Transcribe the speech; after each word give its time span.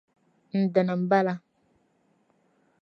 N-dini 0.59 0.95
m-bala. 0.99 1.33